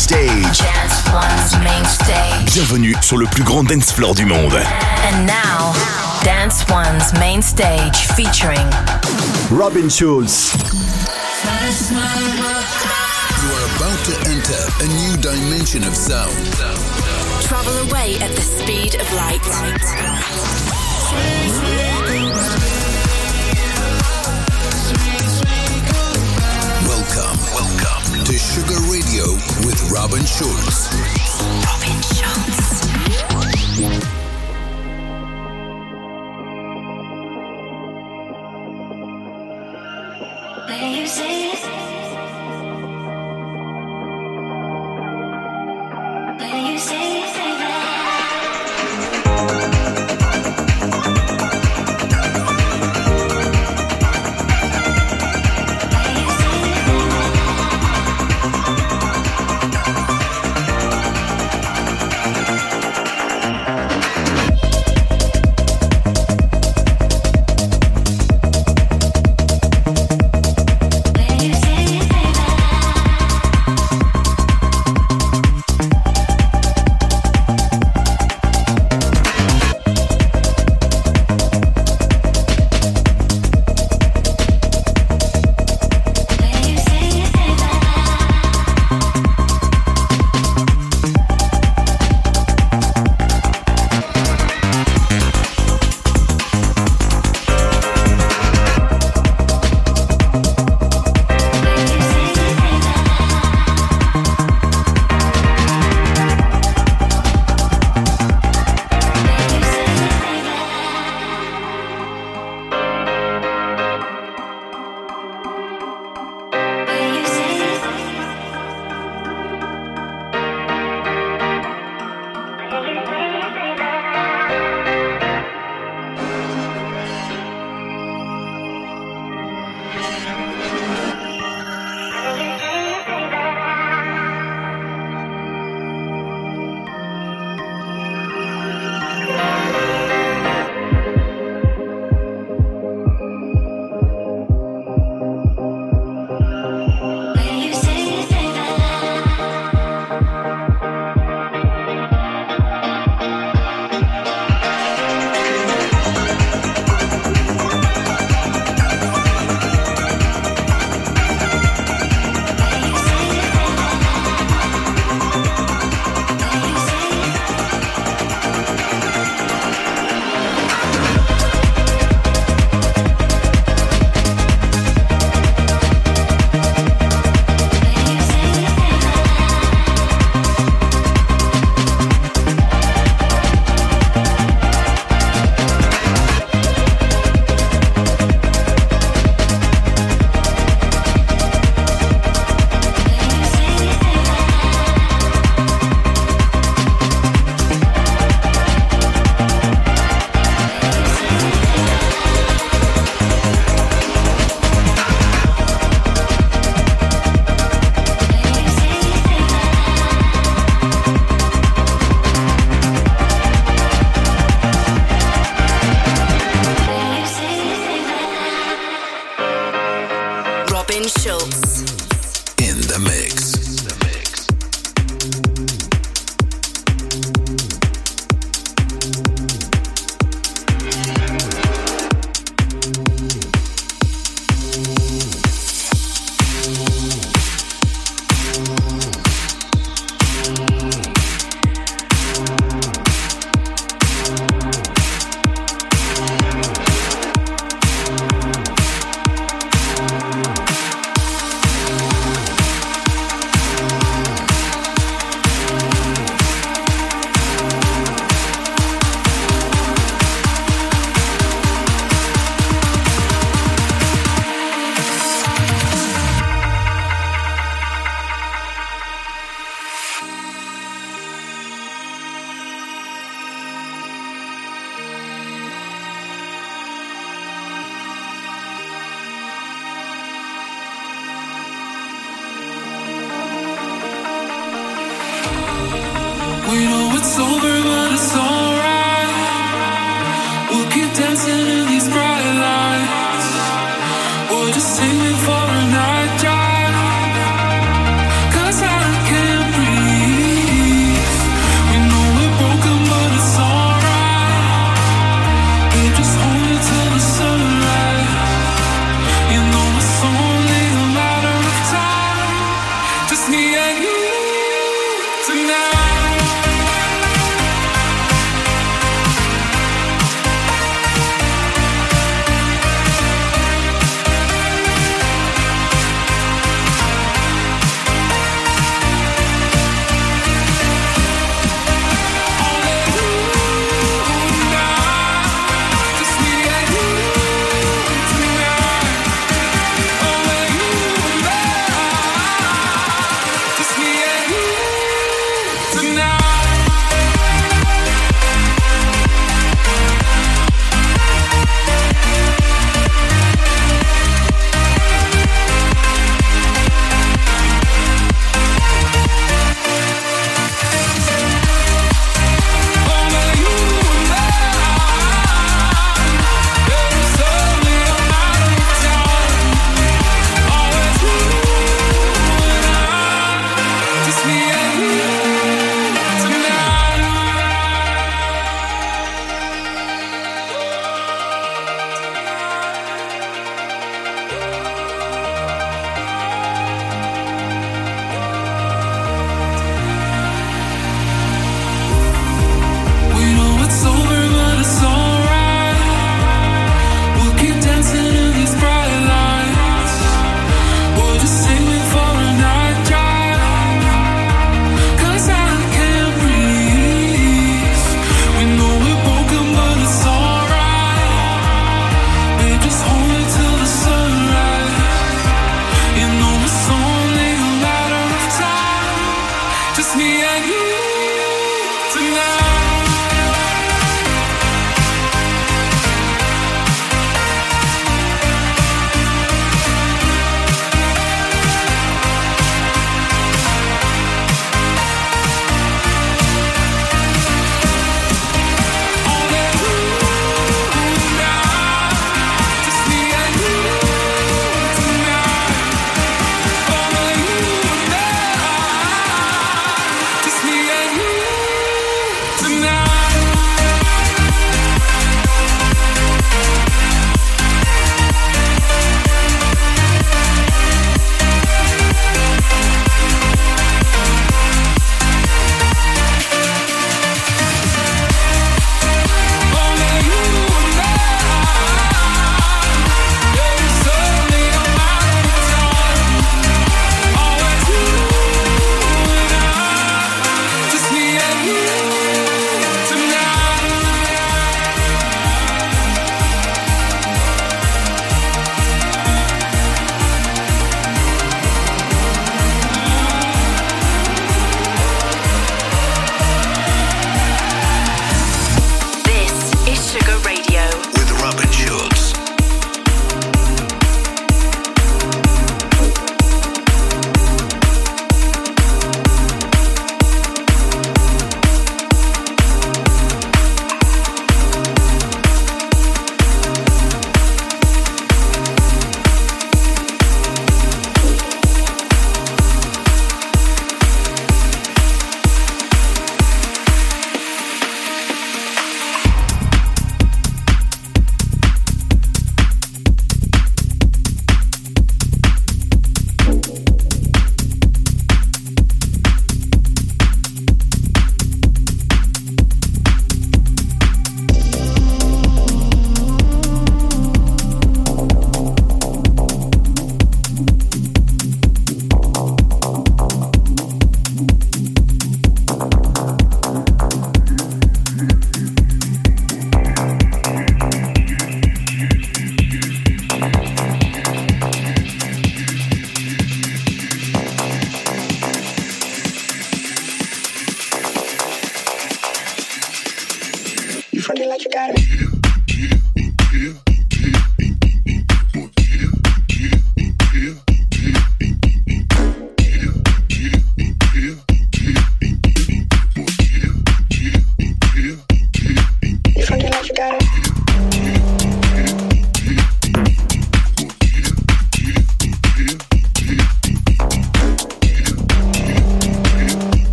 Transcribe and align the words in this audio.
stage. 0.00 0.58
Dance 0.58 1.04
One's 1.12 1.52
main 1.62 1.84
stage. 1.84 2.54
Bienvenue 2.54 2.94
sur 3.02 3.18
le 3.18 3.26
plus 3.26 3.42
grand 3.42 3.64
dance 3.64 3.92
floor 3.92 4.14
du 4.14 4.24
monde. 4.24 4.54
And 4.54 5.26
now, 5.26 5.74
Dance 6.24 6.64
One's 6.70 7.12
main 7.20 7.42
stage 7.42 8.08
featuring 8.16 8.66
Robin 9.50 9.90
Schulz. 9.90 10.54
You 10.56 11.98
are 13.52 13.66
about 13.76 14.00
to 14.06 14.14
enter 14.30 14.60
a 14.80 14.86
new 14.86 15.16
dimension 15.18 15.84
of 15.84 15.94
sound. 15.94 16.32
Travel 17.42 17.76
away 17.90 18.16
at 18.22 18.34
the 18.34 18.40
speed 18.40 18.94
of 18.94 19.12
light. 19.12 19.44
to 28.30 28.38
Sugar 28.38 28.78
Radio 28.92 29.24
with 29.66 29.90
Robin 29.90 30.24
Schulz. 30.24 30.88
Robin 31.64 32.00
Schulz. 32.02 34.09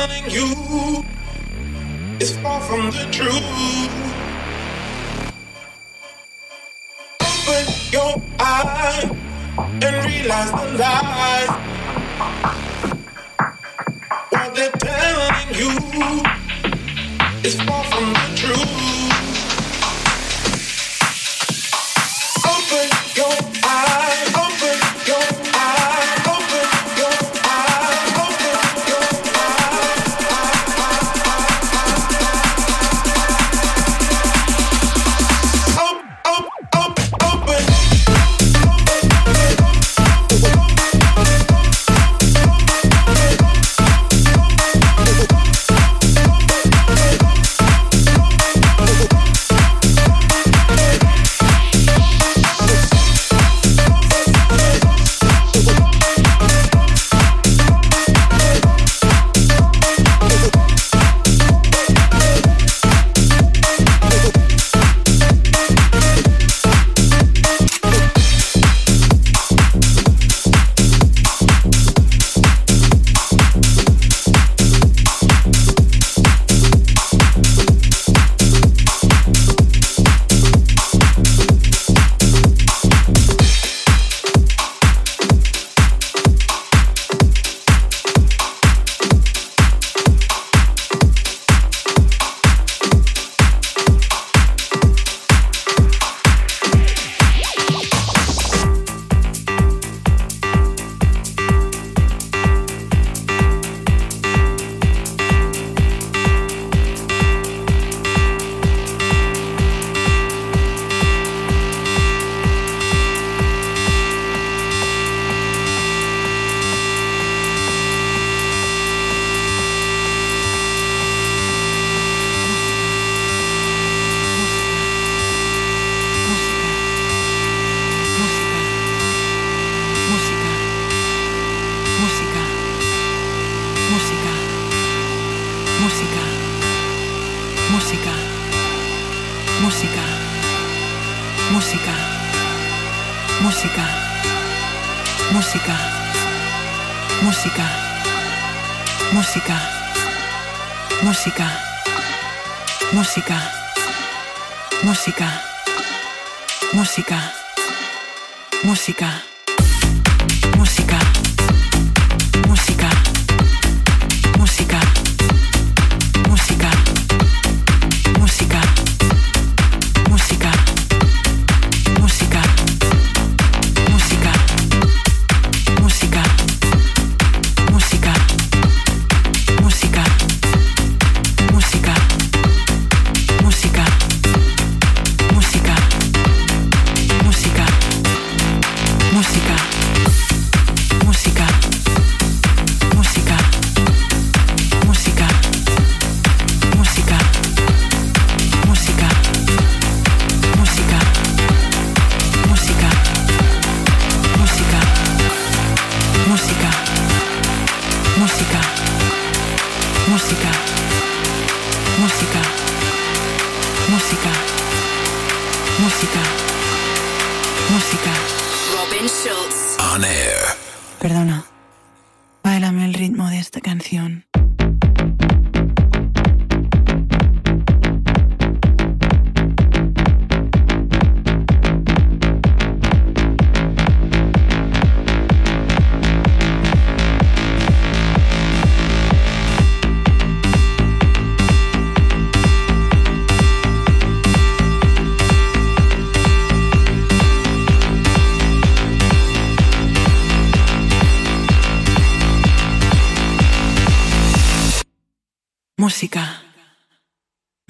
Telling 0.00 0.30
you 0.30 1.04
is 2.20 2.34
far 2.38 2.58
from 2.62 2.86
the 2.90 3.04
truth. 3.16 3.92
Open 7.20 7.66
your 7.92 8.12
eyes 8.38 9.04
and 9.84 9.94
realize 10.06 10.52
the 10.58 10.66
lies. 10.80 11.50
What 14.30 14.54
they're 14.54 14.78
telling 14.88 15.48
you 15.60 15.72
is 17.44 17.60
far 17.66 17.84
from 17.84 18.08
the 18.14 18.26
truth. 18.36 18.89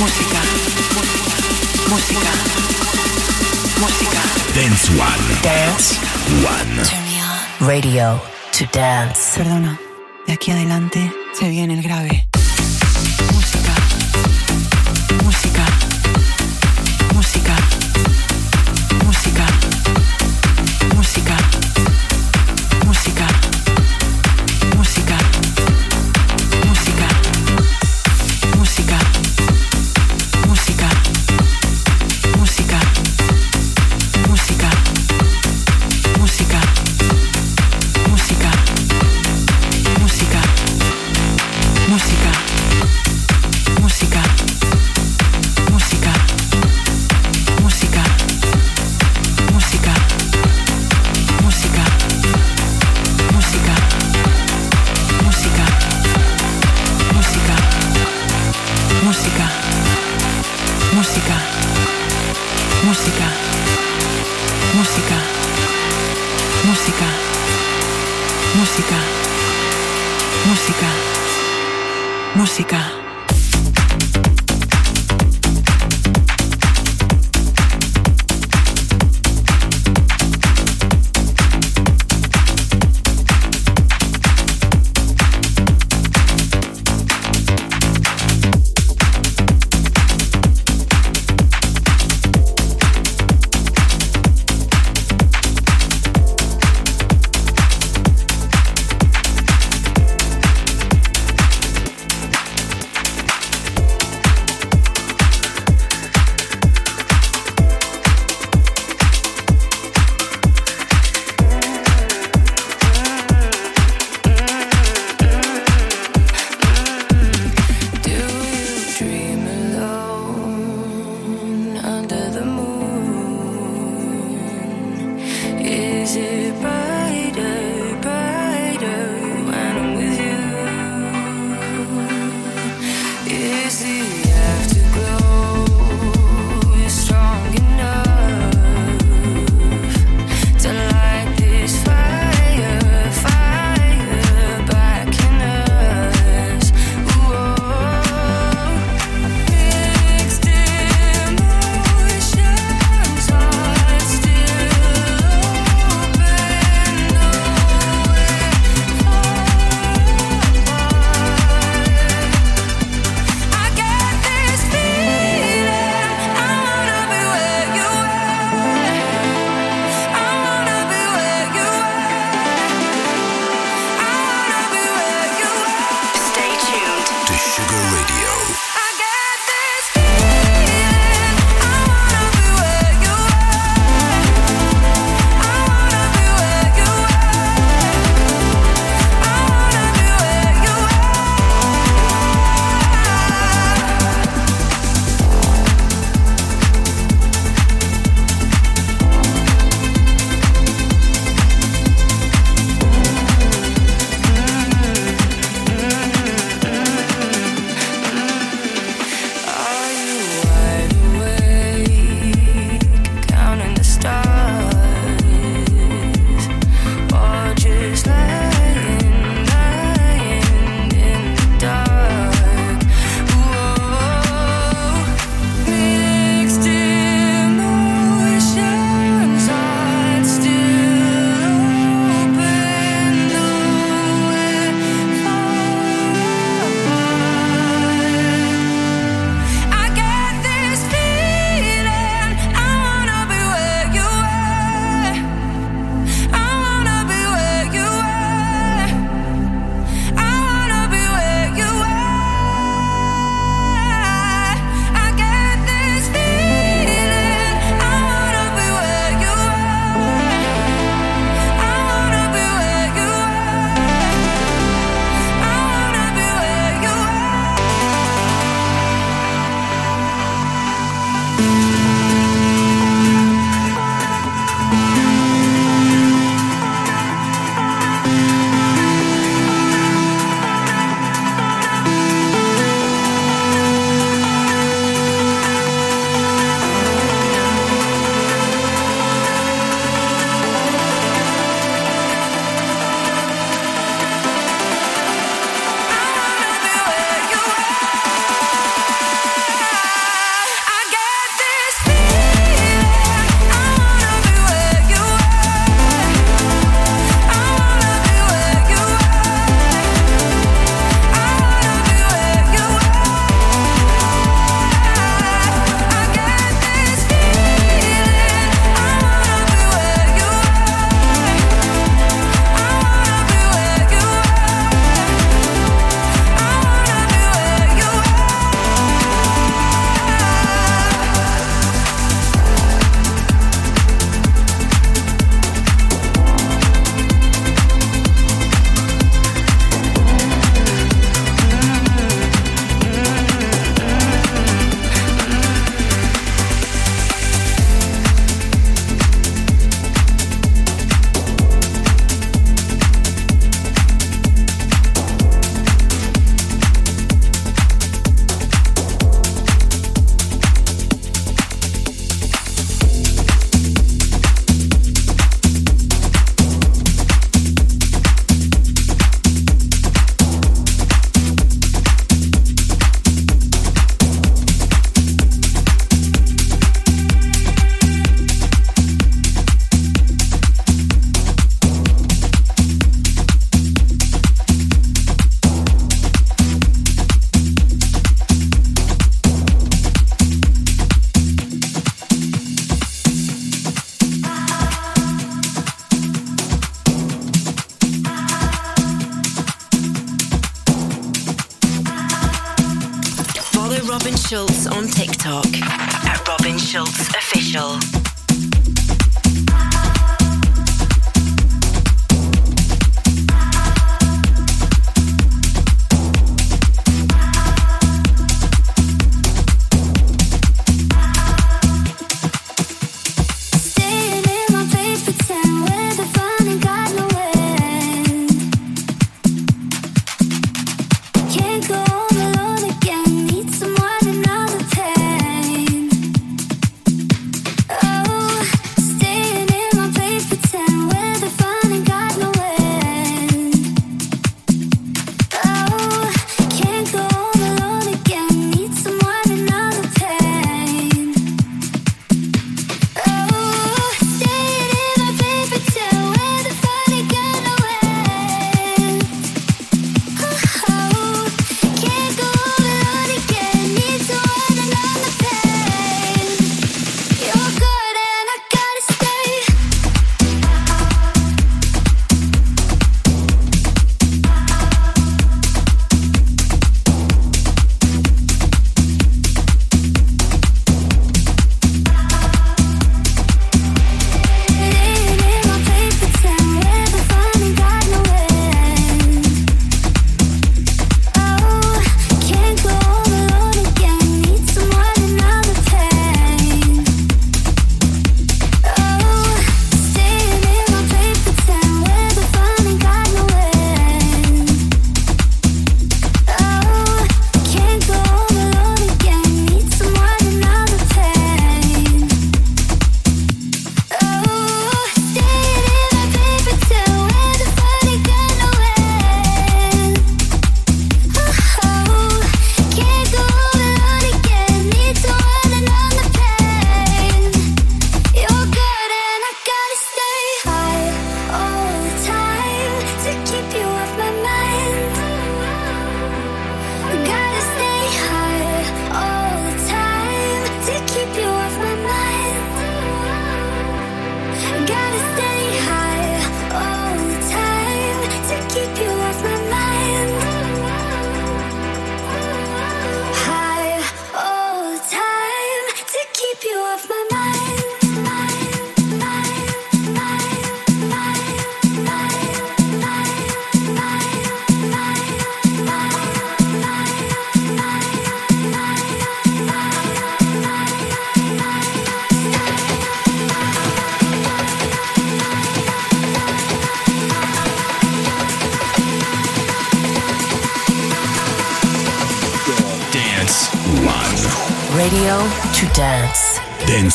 Música, 0.00 0.40
música, 0.94 1.36
música, 1.90 2.30
música. 3.78 4.20
Dance 4.54 4.88
One. 4.92 5.24
Dance 5.42 5.98
One. 6.42 6.82
Radio 7.60 8.18
to 8.56 8.64
dance. 8.72 9.36
Perdona, 9.36 9.78
de 10.26 10.32
aquí 10.32 10.52
adelante 10.52 11.12
se 11.38 11.50
viene 11.50 11.74
el 11.74 11.82
grave. 11.82 12.29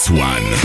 One. 0.10 0.65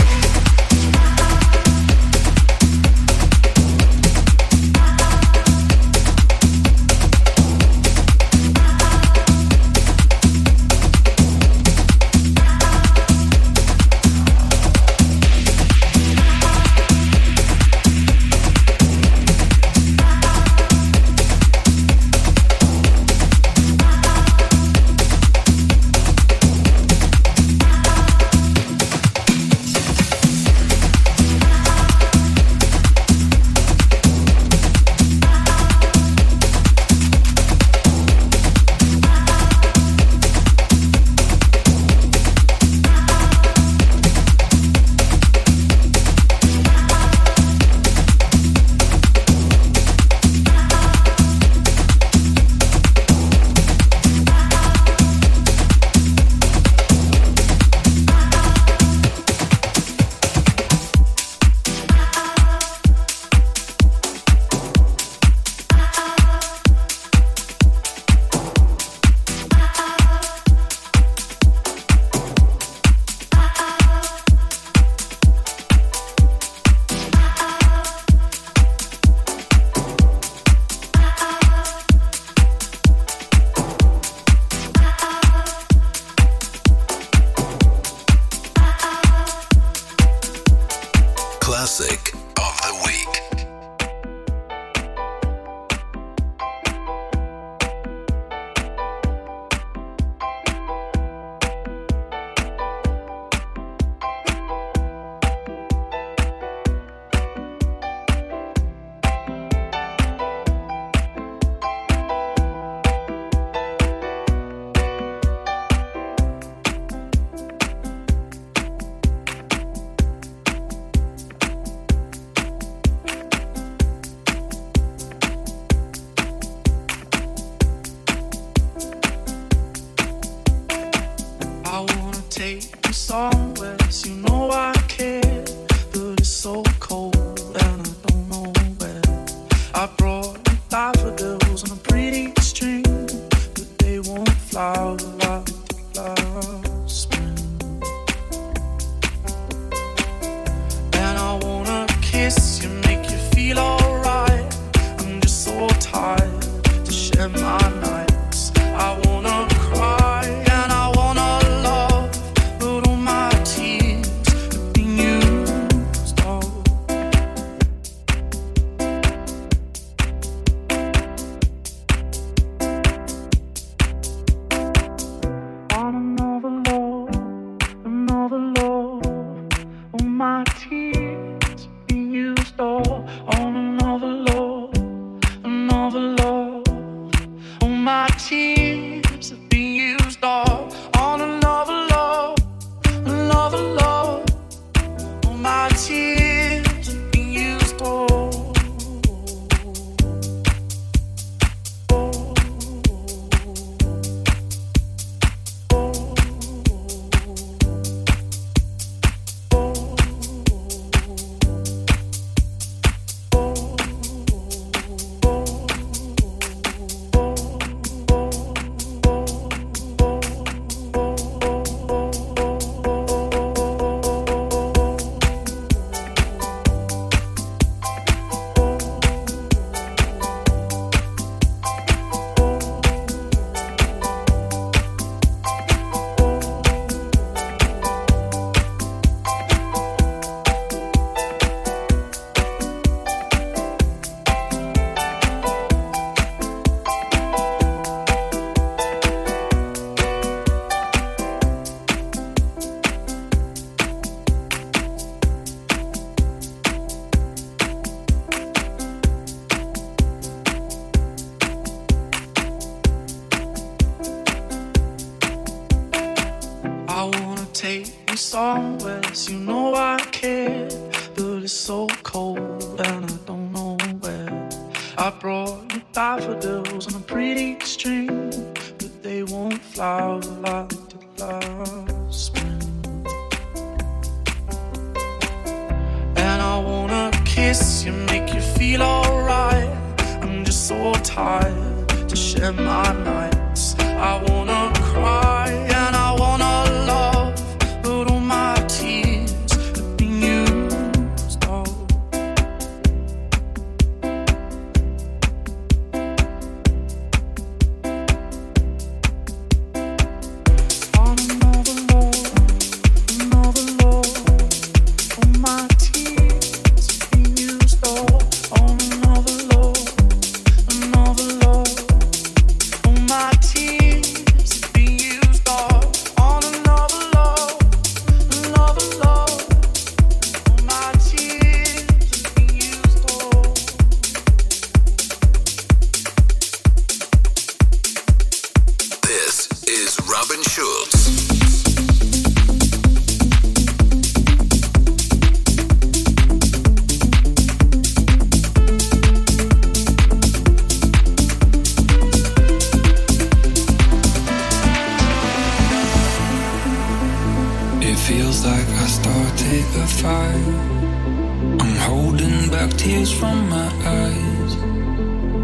wipe 362.71 362.79
tears 362.79 363.11
from 363.11 363.49
my 363.49 363.67
eyes. 363.85 364.55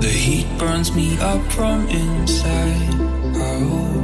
The 0.01 0.09
heat 0.09 0.47
burns 0.57 0.93
me 0.93 1.17
up 1.19 1.41
from 1.51 1.87
inside. 1.87 2.93
Oh. 3.35 4.03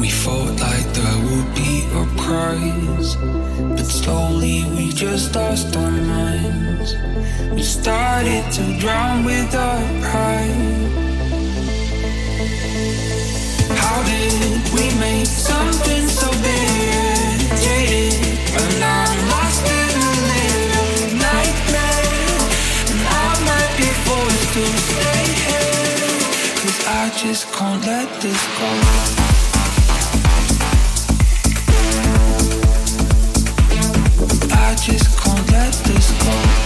We 0.00 0.10
fought 0.10 0.60
like 0.60 0.86
there 0.92 1.18
would 1.26 1.54
be 1.54 1.84
a 1.92 2.04
prize, 2.22 3.16
but 3.76 3.86
slowly 3.86 4.64
we 4.76 4.92
just 4.92 5.34
lost 5.34 5.76
our 5.76 5.90
minds. 5.90 6.94
We 7.52 7.62
started 7.62 8.44
to 8.52 8.78
drown 8.78 9.24
with 9.24 9.54
our 9.54 9.82
pride. 10.02 10.90
How 13.80 14.02
did 14.02 14.72
we 14.74 14.84
make 14.98 15.26
something 15.26 16.08
so 16.08 16.30
big? 16.42 17.40
Yeah, 17.64 18.56
but 18.56 18.80
not. 18.80 19.23
just 27.26 27.50
can't 27.54 27.86
let 27.86 28.20
this 28.20 28.46
go. 28.58 28.68
I 34.52 34.74
just 34.74 35.18
can't 35.18 35.50
let 35.50 35.72
this 35.72 36.10
go. 36.22 36.63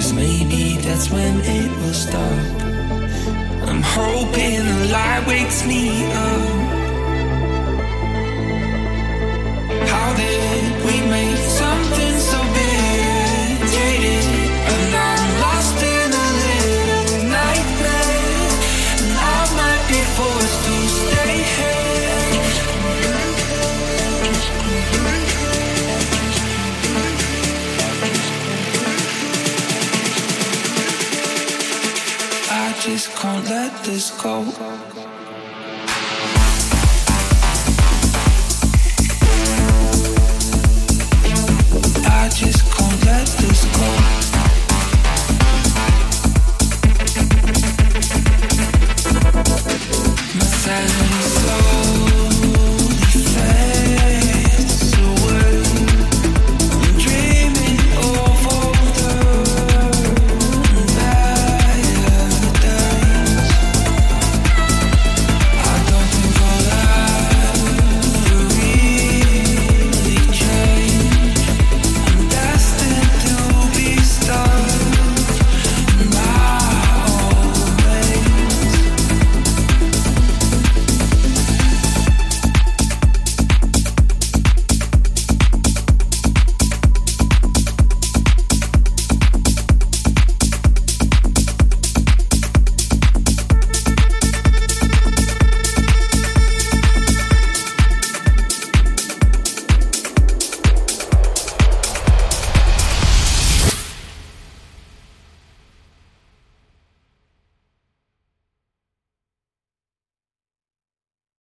Cause 0.00 0.14
maybe 0.14 0.78
that's 0.78 1.10
when 1.10 1.40
it 1.42 1.70
will 1.76 1.92
stop. 1.92 2.62
I'm 3.68 3.82
hoping 3.82 4.64
the 4.64 4.88
light 4.90 5.26
wakes 5.26 5.66
me 5.66 6.06
up. 6.06 6.70
How 9.92 10.16
did 10.16 10.84
we 10.86 11.09
let 33.44 33.72
this 33.84 34.10
go. 34.22 34.69